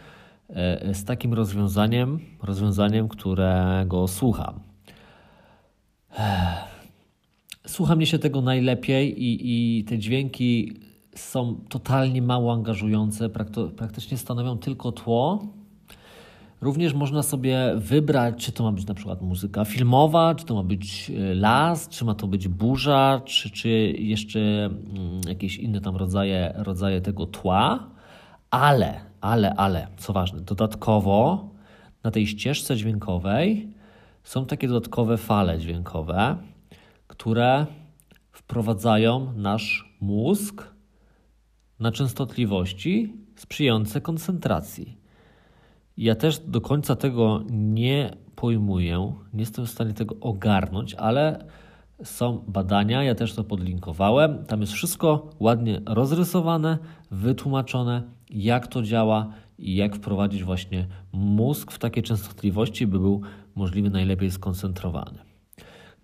e, 0.49 0.95
z 0.95 1.05
takim 1.05 1.35
rozwiązaniem, 1.35 2.21
rozwiązaniem, 2.43 3.09
którego 3.09 4.09
słucham. 4.09 4.61
Słucha 7.67 7.97
mnie 7.97 8.07
się 8.07 8.19
tego 8.19 8.41
najlepiej 8.41 9.25
i, 9.25 9.39
i 9.79 9.85
te 9.85 9.99
dźwięki 9.99 10.81
są 11.14 11.56
totalnie 11.68 12.23
mało 12.23 12.52
angażujące, 12.52 13.28
praktycznie 13.76 14.18
stanowią 14.18 14.59
tylko 14.59 14.92
tło. 14.92 15.47
Również 16.61 16.94
można 16.94 17.23
sobie 17.23 17.73
wybrać, 17.76 18.44
czy 18.44 18.52
to 18.52 18.64
ma 18.64 18.73
być 18.73 18.87
na 18.87 18.94
przykład 18.94 19.23
muzyka 19.23 19.64
filmowa, 19.64 20.35
czy 20.35 20.44
to 20.44 20.54
ma 20.54 20.62
być 20.62 21.11
e, 21.11 21.35
las, 21.35 21.88
czy 21.88 22.04
ma 22.04 22.14
to 22.14 22.26
być 22.26 22.49
burza, 22.49 23.21
czy, 23.25 23.50
czy 23.50 23.68
jeszcze 23.99 24.40
mm, 24.40 25.21
jakieś 25.28 25.56
inne 25.56 25.80
tam 25.80 25.97
rodzaje, 25.97 26.54
rodzaje 26.56 27.00
tego 27.00 27.26
tła. 27.26 27.87
Ale, 28.50 29.00
ale, 29.21 29.54
ale, 29.54 29.87
co 29.97 30.12
ważne, 30.12 30.40
dodatkowo 30.40 31.49
na 32.02 32.11
tej 32.11 32.26
ścieżce 32.26 32.76
dźwiękowej 32.76 33.68
są 34.23 34.47
takie 34.47 34.68
dodatkowe 34.68 35.16
fale 35.16 35.59
dźwiękowe, 35.59 36.37
które 37.06 37.66
wprowadzają 38.33 39.33
nasz 39.37 39.94
mózg 40.00 40.74
na 41.81 41.93
częstotliwości 41.93 43.12
sprzyjające 43.37 44.00
koncentracji. 44.00 44.99
Ja 45.97 46.14
też 46.14 46.38
do 46.38 46.61
końca 46.61 46.97
tego 46.97 47.43
nie 47.50 48.16
pojmuję, 48.37 49.12
nie 49.33 49.40
jestem 49.40 49.66
w 49.66 49.71
stanie 49.71 49.93
tego 49.93 50.16
ogarnąć, 50.21 50.95
ale 50.95 51.45
są 52.04 52.45
badania, 52.49 53.02
ja 53.02 53.14
też 53.14 53.35
to 53.35 53.45
podlinkowałem. 53.45 54.45
Tam 54.45 54.61
jest 54.61 54.73
wszystko 54.73 55.31
ładnie 55.40 55.81
rozrysowane, 55.87 56.78
wytłumaczone, 57.11 58.02
jak 58.31 58.66
to 58.66 58.83
działa 58.83 59.28
i 59.59 59.75
jak 59.75 59.97
wprowadzić 59.97 60.45
właśnie 60.45 60.87
mózg 61.12 61.73
w 61.73 61.78
takie 61.78 62.02
częstotliwości, 62.02 62.87
by 62.87 62.99
był 62.99 63.23
możliwie 63.54 63.90
najlepiej 63.90 64.31
skoncentrowany. 64.31 65.34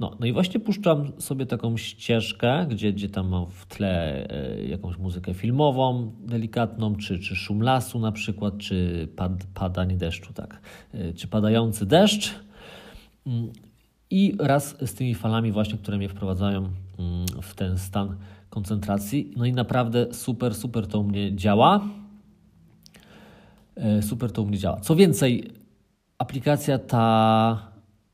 No, 0.00 0.16
no 0.20 0.26
i 0.26 0.32
właśnie 0.32 0.60
puszczam 0.60 1.12
sobie 1.18 1.46
taką 1.46 1.76
ścieżkę, 1.76 2.66
gdzie, 2.70 2.92
gdzie 2.92 3.08
tam 3.08 3.28
mam 3.28 3.46
w 3.46 3.66
tle 3.66 4.26
e, 4.30 4.64
jakąś 4.64 4.98
muzykę 4.98 5.34
filmową 5.34 6.12
delikatną, 6.20 6.96
czy, 6.96 7.18
czy 7.18 7.36
szum 7.36 7.62
lasu 7.62 7.98
na 7.98 8.12
przykład, 8.12 8.58
czy 8.58 9.08
pad, 9.16 9.32
padanie 9.54 9.96
deszczu, 9.96 10.32
tak, 10.32 10.60
e, 10.94 11.12
czy 11.12 11.28
padający 11.28 11.86
deszcz. 11.86 12.34
Mm, 13.26 13.52
I 14.10 14.36
raz 14.38 14.76
z 14.86 14.94
tymi 14.94 15.14
falami 15.14 15.52
właśnie, 15.52 15.78
które 15.78 15.98
mnie 15.98 16.08
wprowadzają 16.08 16.58
mm, 16.58 17.26
w 17.42 17.54
ten 17.54 17.78
stan 17.78 18.16
koncentracji. 18.50 19.32
No 19.36 19.44
i 19.44 19.52
naprawdę 19.52 20.14
super, 20.14 20.54
super 20.54 20.86
to 20.86 21.00
u 21.00 21.04
mnie 21.04 21.36
działa. 21.36 21.80
E, 23.76 24.02
super 24.02 24.32
to 24.32 24.42
u 24.42 24.46
mnie 24.46 24.58
działa. 24.58 24.80
Co 24.80 24.96
więcej, 24.96 25.50
aplikacja 26.18 26.78
ta 26.78 27.69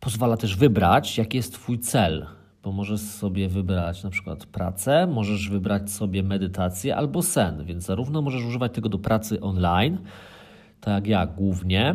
pozwala 0.06 0.36
też 0.36 0.56
wybrać, 0.56 1.18
jaki 1.18 1.36
jest 1.36 1.52
Twój 1.52 1.78
cel, 1.78 2.26
bo 2.62 2.72
możesz 2.72 3.00
sobie 3.00 3.48
wybrać 3.48 4.02
na 4.02 4.10
przykład 4.10 4.46
pracę, 4.46 5.06
możesz 5.06 5.50
wybrać 5.50 5.90
sobie 5.90 6.22
medytację 6.22 6.96
albo 6.96 7.22
sen, 7.22 7.64
więc 7.64 7.84
zarówno 7.84 8.22
możesz 8.22 8.44
używać 8.44 8.72
tego 8.74 8.88
do 8.88 8.98
pracy 8.98 9.40
online, 9.40 9.98
tak 10.80 10.94
jak 10.94 11.06
ja 11.06 11.26
głównie. 11.26 11.94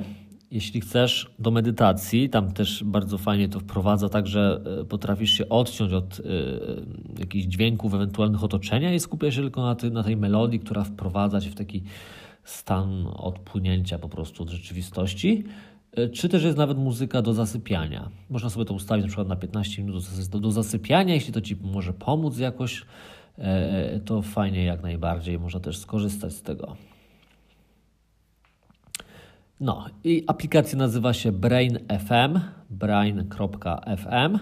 Jeśli 0.52 0.82
chcesz 0.82 1.36
do 1.40 1.52
medytacji, 1.52 2.30
tam 2.30 2.52
też 2.52 2.84
bardzo 2.84 3.18
fajnie 3.18 3.50
to 3.50 3.60
wprowadza, 3.60 4.10
tak 4.10 4.28
że 4.28 4.62
e, 4.82 4.86
potrafisz 4.86 5.32
się 5.32 5.50
odciąć 5.50 5.94
od 5.94 6.20
y, 6.20 6.24
jakichś 7.20 7.46
dźwięków 7.46 7.94
ewentualnych 7.94 8.44
otoczenia 8.44 8.94
i 8.94 9.00
skupiasz 9.00 9.36
się 9.36 9.42
tylko 9.42 9.62
na, 9.62 9.76
ty, 9.76 9.92
na 9.92 10.04
tej 10.04 10.18
melodii, 10.18 10.60
która 10.60 10.84
wprowadza 10.84 11.42
cię 11.42 11.50
w 11.50 11.56
taki 11.56 11.84
stan 12.44 13.08
odpłynięcia 13.14 14.00
po 14.00 14.10
prostu 14.10 14.44
od 14.44 14.50
rzeczywistości. 14.50 15.44
E, 15.94 16.10
czy 16.10 16.30
też 16.30 16.44
jest 16.44 16.58
nawet 16.58 16.78
muzyka 16.78 17.22
do 17.22 17.34
zasypiania. 17.34 18.10
Można 18.30 18.50
sobie 18.50 18.66
to 18.66 18.74
ustawić 18.74 19.04
na 19.04 19.08
przykład 19.08 19.28
na 19.28 19.36
15 19.36 19.84
minut 19.84 20.04
do, 20.30 20.52
zasypiania, 20.52 21.14
jeśli 21.14 21.34
to 21.34 21.42
Ci 21.42 21.56
może 21.62 21.94
pomóc 21.94 22.38
jakoś, 22.38 22.86
e, 23.38 23.44
e, 23.94 24.00
to 24.00 24.22
fajnie 24.22 24.64
jak 24.64 24.82
najbardziej, 24.82 25.40
można 25.40 25.60
też 25.60 25.78
skorzystać 25.78 26.34
z 26.34 26.42
tego. 26.42 26.76
No 29.60 29.86
i 30.04 30.24
aplikacja 30.28 30.78
nazywa 30.78 31.14
się 31.14 31.32
Brain 31.32 31.80
FM, 32.00 32.40
brain.fm 32.70 34.40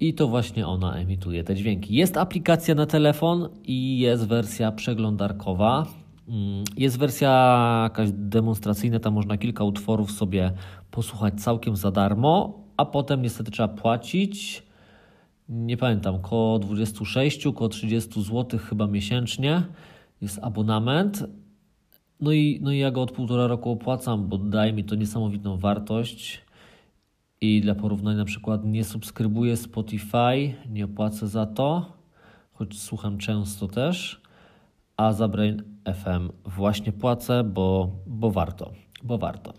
i 0.00 0.14
to 0.14 0.28
właśnie 0.28 0.66
ona 0.66 0.94
emituje 0.94 1.44
te 1.44 1.54
dźwięki. 1.54 1.94
Jest 1.94 2.16
aplikacja 2.16 2.74
na 2.74 2.86
telefon 2.86 3.48
i 3.64 3.98
jest 3.98 4.26
wersja 4.26 4.72
przeglądarkowa. 4.72 5.86
Mm, 6.28 6.64
jest 6.76 6.98
wersja 6.98 7.80
jakaś 7.82 8.08
demonstracyjna, 8.12 9.00
tam 9.00 9.14
można 9.14 9.38
kilka 9.38 9.64
utworów 9.64 10.12
sobie 10.12 10.52
posłuchać 10.90 11.34
całkiem 11.34 11.76
za 11.76 11.90
darmo, 11.90 12.64
a 12.76 12.84
potem 12.84 13.22
niestety 13.22 13.50
trzeba 13.50 13.68
płacić. 13.68 14.62
Nie 15.48 15.76
pamiętam, 15.76 16.14
około 16.14 16.58
26, 16.58 17.46
około 17.46 17.68
30 17.68 18.22
zł 18.22 18.60
chyba 18.60 18.86
miesięcznie 18.86 19.62
jest 20.20 20.38
abonament. 20.42 21.24
No 22.20 22.32
i, 22.32 22.60
no 22.62 22.72
i 22.72 22.78
ja 22.78 22.90
go 22.90 23.02
od 23.02 23.12
półtora 23.12 23.46
roku 23.46 23.70
opłacam, 23.70 24.28
bo 24.28 24.38
daje 24.38 24.72
mi 24.72 24.84
to 24.84 24.94
niesamowitą 24.94 25.56
wartość. 25.56 26.44
I 27.40 27.60
dla 27.60 27.74
porównania, 27.74 28.18
na 28.18 28.24
przykład 28.24 28.64
nie 28.64 28.84
subskrybuję 28.84 29.56
Spotify, 29.56 30.54
nie 30.70 30.84
opłacę 30.84 31.28
za 31.28 31.46
to, 31.46 31.92
choć 32.52 32.78
słucham 32.78 33.18
często 33.18 33.68
też 33.68 34.22
a 34.98 35.12
za 35.12 35.28
Brain 35.28 35.62
FM 35.94 36.30
właśnie 36.44 36.92
płacę, 36.92 37.44
bo, 37.44 37.90
bo 38.06 38.30
warto, 38.30 38.72
bo 39.02 39.18
warto. 39.18 39.52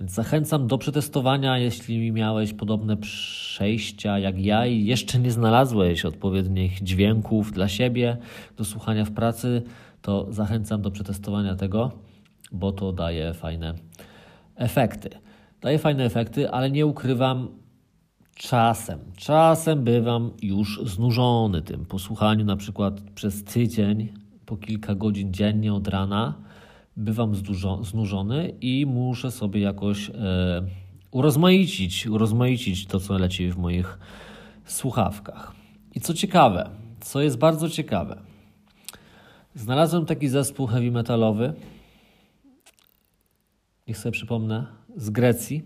Więc 0.00 0.12
zachęcam 0.12 0.66
do 0.66 0.78
przetestowania, 0.78 1.58
jeśli 1.58 2.12
miałeś 2.12 2.52
podobne 2.52 2.96
przejścia 2.96 4.18
jak 4.18 4.38
ja 4.44 4.66
i 4.66 4.84
jeszcze 4.84 5.18
nie 5.18 5.30
znalazłeś 5.30 6.04
odpowiednich 6.04 6.82
dźwięków 6.82 7.52
dla 7.52 7.68
siebie 7.68 8.16
do 8.56 8.64
słuchania 8.64 9.04
w 9.04 9.10
pracy, 9.10 9.62
to 10.02 10.26
zachęcam 10.30 10.82
do 10.82 10.90
przetestowania 10.90 11.54
tego, 11.54 11.92
bo 12.52 12.72
to 12.72 12.92
daje 12.92 13.34
fajne 13.34 13.74
efekty. 14.56 15.10
Daje 15.60 15.78
fajne 15.78 16.04
efekty, 16.04 16.50
ale 16.50 16.70
nie 16.70 16.86
ukrywam, 16.86 17.48
czasem, 18.34 18.98
czasem 19.16 19.84
bywam 19.84 20.30
już 20.42 20.80
znużony 20.84 21.62
tym. 21.62 21.84
Po 21.84 21.98
słuchaniu 21.98 22.44
na 22.44 22.56
przykład 22.56 23.00
przez 23.14 23.44
tydzień, 23.44 24.08
po 24.48 24.56
kilka 24.56 24.94
godzin 24.94 25.32
dziennie 25.32 25.74
od 25.74 25.88
rana, 25.88 26.34
bywam 26.96 27.34
znużony 27.80 28.54
i 28.60 28.86
muszę 28.86 29.30
sobie 29.30 29.60
jakoś 29.60 30.10
e, 30.10 30.12
urozmaicić, 31.10 32.06
urozmaicić 32.06 32.86
to, 32.86 33.00
co 33.00 33.18
leci 33.18 33.50
w 33.50 33.58
moich 33.58 33.98
słuchawkach. 34.64 35.54
I 35.94 36.00
co 36.00 36.14
ciekawe, 36.14 36.70
co 37.00 37.20
jest 37.20 37.38
bardzo 37.38 37.70
ciekawe, 37.70 38.20
znalazłem 39.54 40.06
taki 40.06 40.28
zespół 40.28 40.66
heavy 40.66 40.90
metalowy, 40.90 41.52
niech 43.88 43.98
sobie 43.98 44.12
przypomnę, 44.12 44.66
z 44.96 45.10
Grecji, 45.10 45.62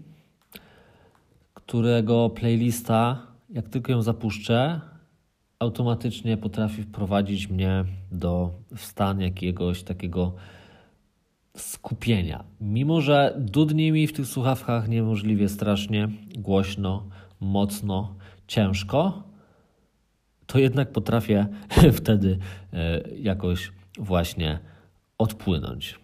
którego 1.54 2.30
playlista, 2.30 3.26
jak 3.50 3.68
tylko 3.68 3.92
ją 3.92 4.02
zapuszczę, 4.02 4.80
automatycznie 5.62 6.36
potrafi 6.36 6.82
wprowadzić 6.82 7.48
mnie 7.48 7.84
do 8.12 8.50
w 8.76 8.80
stan 8.80 9.20
jakiegoś 9.20 9.82
takiego 9.82 10.34
skupienia. 11.56 12.44
Mimo, 12.60 13.00
że 13.00 13.34
dudni 13.38 13.92
mi 13.92 14.06
w 14.06 14.12
tych 14.12 14.26
słuchawkach 14.26 14.88
niemożliwie 14.88 15.48
strasznie, 15.48 16.08
głośno, 16.38 17.06
mocno, 17.40 18.14
ciężko, 18.46 19.22
to 20.46 20.58
jednak 20.58 20.92
potrafię 20.92 21.46
wtedy 22.00 22.38
e, 22.72 23.00
jakoś 23.18 23.72
właśnie 23.98 24.58
odpłynąć. 25.18 25.98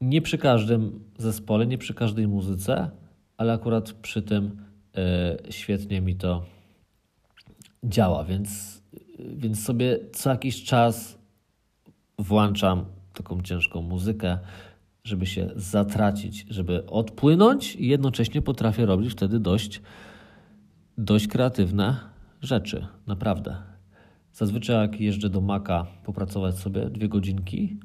Nie 0.00 0.22
przy 0.22 0.38
każdym 0.38 1.04
zespole, 1.18 1.66
nie 1.66 1.78
przy 1.78 1.94
każdej 1.94 2.28
muzyce, 2.28 2.90
ale 3.36 3.52
akurat 3.52 3.92
przy 3.92 4.22
tym 4.22 4.64
e, 4.96 5.36
świetnie 5.50 6.00
mi 6.00 6.14
to 6.14 6.53
działa, 7.84 8.24
więc, 8.24 8.82
więc 9.18 9.64
sobie 9.64 9.98
co 10.12 10.30
jakiś 10.30 10.64
czas 10.64 11.18
włączam 12.18 12.84
taką 13.12 13.42
ciężką 13.42 13.82
muzykę, 13.82 14.38
żeby 15.04 15.26
się 15.26 15.50
zatracić, 15.56 16.46
żeby 16.50 16.86
odpłynąć 16.86 17.76
i 17.76 17.86
jednocześnie 17.86 18.42
potrafię 18.42 18.86
robić 18.86 19.12
wtedy 19.12 19.40
dość, 19.40 19.82
dość 20.98 21.28
kreatywne 21.28 21.96
rzeczy, 22.42 22.86
naprawdę. 23.06 23.56
Zazwyczaj 24.32 24.76
jak 24.76 25.00
jeżdżę 25.00 25.30
do 25.30 25.40
Maka 25.40 25.86
popracować 26.04 26.58
sobie 26.58 26.90
dwie 26.90 27.08
godzinki, 27.08 27.78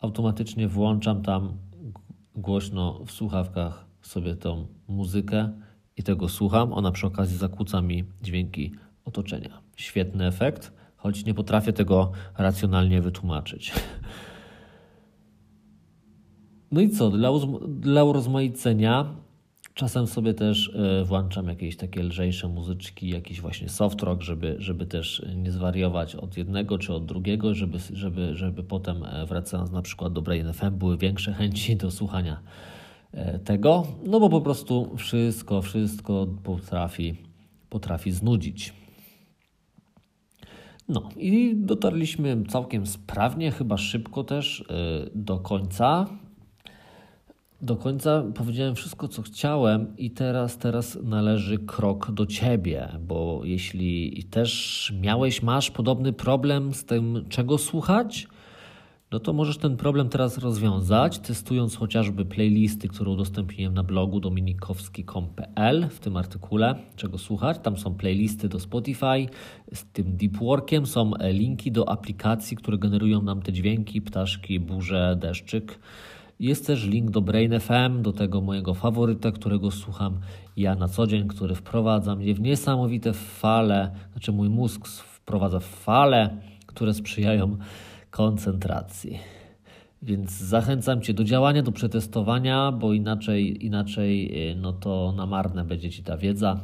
automatycznie 0.00 0.68
włączam 0.68 1.22
tam 1.22 1.52
głośno 2.34 3.04
w 3.06 3.10
słuchawkach 3.10 3.84
sobie 4.02 4.36
tą 4.36 4.66
muzykę 4.88 5.52
i 5.96 6.02
tego 6.02 6.28
słucham. 6.28 6.72
Ona 6.72 6.90
przy 6.90 7.06
okazji 7.06 7.36
zakłóca 7.36 7.80
mi 7.80 8.04
dźwięki 8.22 8.72
otoczenia. 9.04 9.60
Świetny 9.76 10.26
efekt, 10.26 10.72
choć 10.96 11.24
nie 11.24 11.34
potrafię 11.34 11.72
tego 11.72 12.12
racjonalnie 12.38 13.02
wytłumaczyć. 13.02 13.72
No 16.72 16.80
i 16.80 16.90
co? 16.90 17.10
Dla, 17.10 17.30
dla 17.68 18.04
urozmaicenia 18.04 19.14
czasem 19.74 20.06
sobie 20.06 20.34
też 20.34 20.74
e, 20.74 21.04
włączam 21.04 21.48
jakieś 21.48 21.76
takie 21.76 22.02
lżejsze 22.02 22.48
muzyczki, 22.48 23.08
jakiś 23.08 23.40
właśnie 23.40 23.68
soft 23.68 24.02
rock, 24.02 24.22
żeby, 24.22 24.56
żeby 24.58 24.86
też 24.86 25.26
nie 25.36 25.50
zwariować 25.50 26.14
od 26.14 26.36
jednego 26.36 26.78
czy 26.78 26.94
od 26.94 27.06
drugiego, 27.06 27.54
żeby, 27.54 27.78
żeby, 27.92 28.36
żeby 28.36 28.62
potem 28.62 29.04
e, 29.04 29.26
wracając 29.26 29.70
na 29.70 29.82
przykład 29.82 30.12
do 30.12 30.22
Brain 30.22 30.52
FM 30.52 30.70
były 30.70 30.98
większe 30.98 31.32
chęci 31.38 31.76
do 31.76 31.90
słuchania 31.90 32.40
e, 33.12 33.38
tego, 33.38 33.86
no 34.06 34.20
bo 34.20 34.28
po 34.28 34.40
prostu 34.40 34.96
wszystko, 34.96 35.62
wszystko 35.62 36.26
potrafi, 36.42 37.16
potrafi 37.70 38.10
znudzić. 38.10 38.83
No 40.88 41.08
i 41.16 41.56
dotarliśmy 41.56 42.44
całkiem 42.48 42.86
sprawnie, 42.86 43.50
chyba 43.50 43.76
szybko 43.76 44.24
też 44.24 44.64
do 45.14 45.38
końca. 45.38 46.06
Do 47.62 47.76
końca 47.76 48.24
powiedziałem 48.34 48.74
wszystko, 48.74 49.08
co 49.08 49.22
chciałem, 49.22 49.96
i 49.96 50.10
teraz, 50.10 50.58
teraz 50.58 50.98
należy 51.02 51.58
krok 51.58 52.10
do 52.10 52.26
ciebie, 52.26 52.88
bo 53.00 53.40
jeśli 53.44 54.24
też 54.30 54.92
miałeś, 55.00 55.42
masz 55.42 55.70
podobny 55.70 56.12
problem 56.12 56.74
z 56.74 56.84
tym, 56.84 57.24
czego 57.28 57.58
słuchać, 57.58 58.28
no 59.14 59.20
to 59.20 59.32
możesz 59.32 59.58
ten 59.58 59.76
problem 59.76 60.08
teraz 60.08 60.38
rozwiązać, 60.38 61.18
testując 61.18 61.76
chociażby 61.76 62.24
playlisty, 62.24 62.88
które 62.88 63.10
udostępniłem 63.10 63.74
na 63.74 63.82
blogu 63.82 64.20
dominikowski.com.pl 64.20 65.88
w 65.88 65.98
tym 65.98 66.16
artykule, 66.16 66.74
czego 66.96 67.18
słuchać. 67.18 67.58
Tam 67.62 67.76
są 67.76 67.94
playlisty 67.94 68.48
do 68.48 68.60
Spotify 68.60 69.26
z 69.74 69.84
tym 69.92 70.16
deep 70.16 70.36
workiem, 70.36 70.86
są 70.86 71.12
linki 71.20 71.72
do 71.72 71.88
aplikacji, 71.88 72.56
które 72.56 72.78
generują 72.78 73.22
nam 73.22 73.42
te 73.42 73.52
dźwięki, 73.52 74.02
ptaszki, 74.02 74.60
burze, 74.60 75.16
deszczyk 75.20 75.78
jest 76.40 76.66
też 76.66 76.86
link 76.86 77.10
do 77.10 77.20
Brain 77.20 77.60
FM, 77.60 78.02
do 78.02 78.12
tego 78.12 78.40
mojego 78.40 78.74
faworyta, 78.74 79.32
którego 79.32 79.70
słucham 79.70 80.20
ja 80.56 80.74
na 80.74 80.88
co 80.88 81.06
dzień, 81.06 81.28
który 81.28 81.54
wprowadza 81.54 82.16
mnie 82.16 82.34
w 82.34 82.40
niesamowite 82.40 83.12
fale, 83.12 83.90
znaczy 84.12 84.32
mój 84.32 84.48
mózg 84.48 84.86
wprowadza 84.86 85.60
fale, 85.60 86.36
które 86.66 86.94
sprzyjają 86.94 87.56
koncentracji. 88.14 89.18
Więc 90.02 90.30
zachęcam 90.30 91.00
Cię 91.00 91.14
do 91.14 91.24
działania, 91.24 91.62
do 91.62 91.72
przetestowania, 91.72 92.72
bo 92.72 92.92
inaczej, 92.92 93.66
inaczej 93.66 94.12
y, 94.50 94.56
no 94.56 94.72
to 94.72 95.14
na 95.16 95.26
marne 95.26 95.64
będzie 95.64 95.90
Ci 95.90 96.02
ta 96.02 96.16
wiedza, 96.16 96.60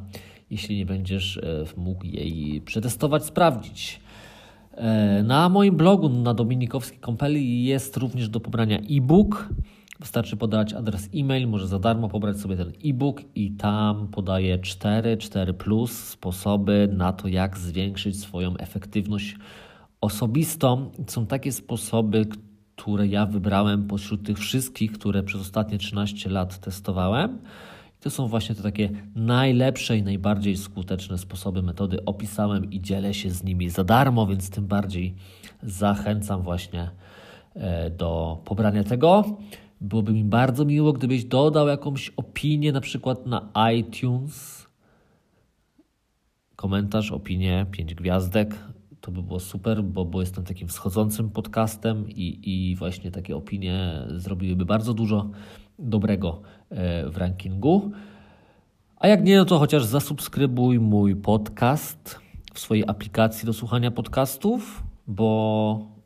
jeśli 0.50 0.76
nie 0.76 0.86
będziesz 0.86 1.36
y, 1.36 1.64
mógł 1.76 2.04
jej 2.04 2.60
przetestować, 2.60 3.24
sprawdzić. 3.24 4.00
E, 4.74 5.22
na 5.22 5.48
moim 5.48 5.76
blogu 5.76 6.08
na 6.08 6.34
dominikowskiej.pl 6.34 7.36
jest 7.42 7.96
również 7.96 8.28
do 8.28 8.40
pobrania 8.40 8.78
e-book. 8.78 9.48
Wystarczy 10.00 10.36
podać 10.36 10.72
adres 10.72 11.08
e-mail, 11.14 11.48
może 11.48 11.66
za 11.66 11.78
darmo 11.78 12.08
pobrać 12.08 12.36
sobie 12.36 12.56
ten 12.56 12.72
e-book 12.84 13.22
i 13.34 13.50
tam 13.50 14.08
podaję 14.08 14.58
4, 14.58 15.16
4 15.16 15.54
plus 15.54 15.92
sposoby 15.92 16.88
na 16.92 17.12
to, 17.12 17.28
jak 17.28 17.58
zwiększyć 17.58 18.20
swoją 18.20 18.56
efektywność 18.56 19.36
osobistą. 20.00 20.90
Są 21.06 21.26
takie 21.26 21.52
sposoby, 21.52 22.26
które 22.76 23.06
ja 23.06 23.26
wybrałem 23.26 23.86
pośród 23.86 24.26
tych 24.26 24.38
wszystkich, 24.38 24.92
które 24.92 25.22
przez 25.22 25.40
ostatnie 25.40 25.78
13 25.78 26.30
lat 26.30 26.58
testowałem. 26.58 27.38
To 28.00 28.10
są 28.10 28.28
właśnie 28.28 28.54
te 28.54 28.62
takie 28.62 28.90
najlepsze 29.14 29.96
i 29.96 30.02
najbardziej 30.02 30.56
skuteczne 30.56 31.18
sposoby, 31.18 31.62
metody 31.62 32.04
opisałem 32.04 32.70
i 32.70 32.80
dzielę 32.80 33.14
się 33.14 33.30
z 33.30 33.44
nimi 33.44 33.70
za 33.70 33.84
darmo, 33.84 34.26
więc 34.26 34.50
tym 34.50 34.66
bardziej 34.66 35.14
zachęcam 35.62 36.42
właśnie 36.42 36.90
e, 37.54 37.90
do 37.90 38.40
pobrania 38.44 38.84
tego. 38.84 39.24
Byłoby 39.80 40.12
mi 40.12 40.24
bardzo 40.24 40.64
miło, 40.64 40.92
gdybyś 40.92 41.24
dodał 41.24 41.68
jakąś 41.68 42.12
opinię, 42.16 42.72
na 42.72 42.80
przykład 42.80 43.26
na 43.26 43.48
iTunes. 43.74 44.66
Komentarz, 46.56 47.12
opinię, 47.12 47.66
pięć 47.70 47.94
gwiazdek. 47.94 48.54
To 49.00 49.10
by 49.12 49.22
było 49.22 49.40
super, 49.40 49.84
bo, 49.84 50.04
bo 50.04 50.20
jestem 50.20 50.44
takim 50.44 50.68
wschodzącym 50.68 51.30
podcastem 51.30 52.10
i, 52.10 52.40
i 52.44 52.76
właśnie 52.76 53.10
takie 53.10 53.36
opinie 53.36 54.06
zrobiłyby 54.08 54.64
bardzo 54.64 54.94
dużo 54.94 55.30
dobrego 55.78 56.40
e, 56.70 57.10
w 57.10 57.16
rankingu. 57.16 57.90
A 58.96 59.08
jak 59.08 59.24
nie, 59.24 59.36
no 59.36 59.44
to 59.44 59.58
chociaż 59.58 59.84
zasubskrybuj 59.84 60.80
mój 60.80 61.16
podcast 61.16 62.20
w 62.54 62.60
swojej 62.60 62.84
aplikacji 62.86 63.46
do 63.46 63.52
słuchania 63.52 63.90
podcastów, 63.90 64.82
bo 65.06 66.00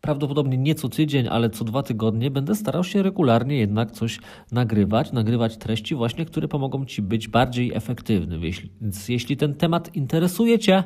prawdopodobnie 0.00 0.58
nie 0.58 0.74
co 0.74 0.88
tydzień, 0.88 1.28
ale 1.28 1.50
co 1.50 1.64
dwa 1.64 1.82
tygodnie 1.82 2.30
będę 2.30 2.54
starał 2.54 2.84
się 2.84 3.02
regularnie 3.02 3.56
jednak 3.56 3.90
coś 3.90 4.18
nagrywać, 4.52 5.12
nagrywać 5.12 5.56
treści 5.56 5.94
właśnie, 5.94 6.24
które 6.24 6.48
pomogą 6.48 6.84
Ci 6.84 7.02
być 7.02 7.28
bardziej 7.28 7.74
efektywny. 7.74 8.38
Więc 8.38 9.08
jeśli 9.08 9.36
ten 9.36 9.54
temat 9.54 9.96
interesuje 9.96 10.58
Cię, 10.58 10.84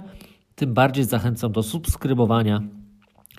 tym 0.56 0.74
bardziej 0.74 1.04
zachęcam 1.04 1.52
do 1.52 1.62
subskrybowania 1.62 2.62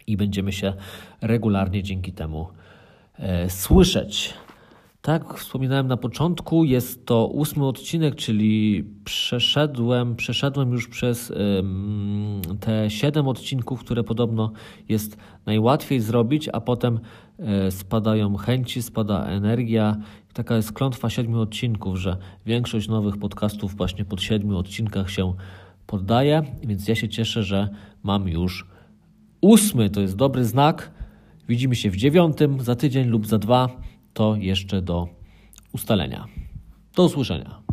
i 0.07 0.17
będziemy 0.17 0.51
się 0.51 0.73
regularnie 1.21 1.83
dzięki 1.83 2.13
temu 2.13 2.47
e, 3.19 3.49
słyszeć. 3.49 4.33
Tak 5.01 5.33
wspominałem 5.33 5.87
na 5.87 5.97
początku, 5.97 6.63
jest 6.63 7.05
to 7.05 7.27
ósmy 7.27 7.67
odcinek, 7.67 8.15
czyli 8.15 8.83
przeszedłem, 9.05 10.15
przeszedłem 10.15 10.71
już 10.71 10.87
przez 10.87 11.33
te 12.59 12.89
siedem 12.89 13.27
odcinków, 13.27 13.79
które 13.79 14.03
podobno 14.03 14.51
jest 14.89 15.17
najłatwiej 15.45 15.99
zrobić, 15.99 16.49
a 16.53 16.61
potem 16.61 16.99
y, 17.67 17.71
spadają 17.71 18.35
chęci, 18.35 18.81
spada 18.81 19.25
energia. 19.25 19.95
Taka 20.33 20.55
jest 20.55 20.73
klątwa 20.73 21.09
siedmiu 21.09 21.41
odcinków, 21.41 21.97
że 21.97 22.17
większość 22.45 22.87
nowych 22.87 23.17
podcastów 23.17 23.75
właśnie 23.75 24.05
pod 24.05 24.21
siedmiu 24.21 24.57
odcinkach 24.57 25.09
się 25.09 25.33
poddaje, 25.87 26.43
więc 26.63 26.87
ja 26.87 26.95
się 26.95 27.09
cieszę, 27.09 27.43
że 27.43 27.69
mam 28.03 28.29
już 28.29 28.67
ósmy. 29.41 29.89
To 29.89 30.01
jest 30.01 30.15
dobry 30.15 30.45
znak. 30.45 30.91
Widzimy 31.49 31.75
się 31.75 31.89
w 31.89 31.95
dziewiątym 31.95 32.61
za 32.61 32.75
tydzień 32.75 33.07
lub 33.07 33.27
za 33.27 33.37
dwa 33.37 33.69
to 34.13 34.35
jeszcze 34.35 34.81
do 34.81 35.07
ustalenia. 35.73 36.25
Do 36.95 37.05
usłyszenia. 37.05 37.66